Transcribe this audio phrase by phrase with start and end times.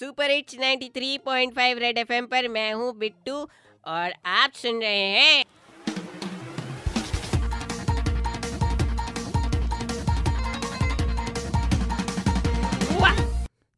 [0.00, 5.44] Super hits 93.5 red FM पर मैं हूँ बिट्टू और आप सुन रहे हैं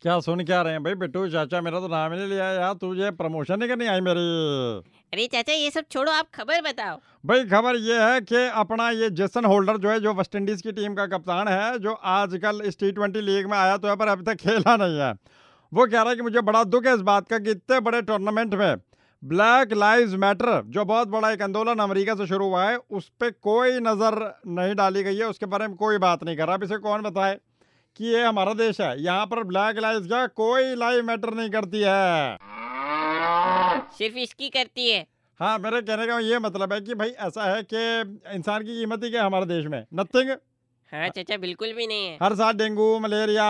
[0.03, 1.27] क्या सुन क्या रहे हैं भाई बिट्टू?
[1.29, 4.23] चाचा मेरा तो नाम ही नहीं लिया यार। तुझे प्रमोशन नहीं करनी आई मेरी?
[5.13, 6.97] अरे चाचा ये सब छोड़ो आप खबर बताओ।
[7.27, 10.73] भाई खबर ये है कि अपना ये जेसन होल्डर जो है जो वेस्ट इंडीज की
[10.73, 14.09] टीम का कप्तान है जो आजकल इस टी ट्वेंटी लीग में आया तो है पर
[14.09, 15.15] अभी तक खेला नहीं है।
[15.73, 18.01] वो कह रहा है कि मुझे बड़ा दुख है इस बात का कि इतने बड़े
[18.03, 18.77] टूर्नामेंट में
[19.23, 23.31] ब्लैक लाइव्स मैटर जो बहुत बड़ा एक आंदोलन अमेरिका से शुरू हुआ है उस पर
[23.43, 24.17] कोई नज़र
[24.49, 27.03] नहीं डाली गई है। उसके बारे में कोई बात नहीं कर रहा। अब इसे कौन
[27.03, 27.39] बताए
[27.97, 29.03] कि ये हमारा देश है?
[29.03, 32.37] यहाँ पर ब्लैक लाइव्स का कोई लाइव मैटर नहीं करती है।
[33.93, 35.07] सिर्फ़ इसकी करती है।
[35.41, 37.79] हाँ मेरे कहने का ये मतलब है कि भाई ऐसा है कि
[38.35, 39.85] इंसान की कीमत ही क्या हमारे देश में?
[39.95, 40.31] नथिंग
[40.93, 43.47] हाँ चाचा बिल्कुल भी नहीं है। हर साल डेंगू मलेरिया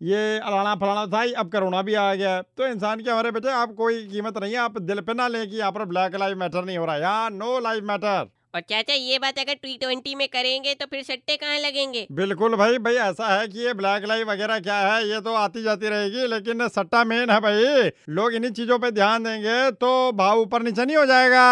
[0.00, 3.30] ये अलाना फलाना था ही अब करोना भी आ गया है। तो इंसान की हमारे
[3.30, 6.16] बेटे आप कोई कीमत नहीं है आप दिल पे ना लें कि यहाँ पर ब्लैक
[6.16, 9.76] लाइव मैटर नहीं हो रहा। यहाँ नो लाइव मैटर। और चाचा ये बात अगर टी
[9.78, 12.06] ट्वेंटी में करेंगे तो फिर सट्टे कहाँ लगेंगे?
[12.12, 15.62] बिल्कुल भाई भाई ऐसा है कि ये ब्लैक लाइव वगैरह क्या है ये तो आती
[15.62, 20.40] जाती रहेगी लेकिन सट्टा मेन है भाई। लोग इन्हीं चीज़ों पे ध्यान देंगे तो भाव
[20.40, 21.46] ऊपर नीचे नहीं हो जाएगा।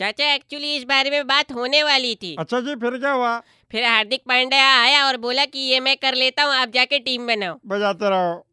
[0.00, 3.38] चाचा एक्चुअली इस बारे में बात होने वाली थी। अच्छा जी फिर क्या हुआ?
[3.70, 7.26] फिर हार्दिक पांड्या आया और बोला कि ये मैं कर लेता हूँ आप जाके टीम
[7.26, 8.46] बनाओ। बजाते रहो।